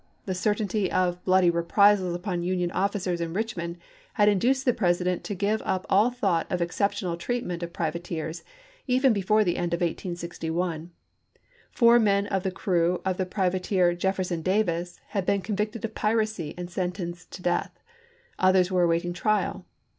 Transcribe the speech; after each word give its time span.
The 0.25 0.33
certainty 0.33 0.91
of 0.91 1.23
bloody 1.25 1.51
reprisals 1.51 2.15
upon 2.15 2.41
Union 2.41 2.71
officers 2.71 3.21
in 3.21 3.33
Richmond 3.33 3.77
had 4.15 4.27
induced 4.27 4.65
the 4.65 4.73
President 4.73 5.23
to 5.25 5.35
give 5.35 5.61
up 5.63 5.85
all 5.91 6.09
thought 6.09 6.51
of 6.51 6.59
exceptional 6.59 7.15
treatment 7.17 7.61
of 7.61 7.71
priva 7.71 7.99
teers, 8.01 8.43
even 8.87 9.13
before 9.13 9.43
the 9.43 9.57
end 9.57 9.75
of 9.75 9.81
1861. 9.81 10.89
Four 11.69 11.99
men 11.99 12.25
of 12.25 12.41
the 12.41 12.49
crew 12.49 12.99
of 13.05 13.17
the 13.17 13.27
privateer 13.27 13.93
Jefferson 13.93 14.41
Davis 14.41 14.99
had 15.09 15.23
been 15.23 15.41
convicted 15.43 15.85
of 15.85 15.93
piracy 15.93 16.55
and 16.57 16.67
sentenced 16.71 17.29
to 17.33 17.43
death; 17.43 17.77
others 18.39 18.71
were 18.71 18.81
awaiting 18.81 19.13
trial. 19.13 19.67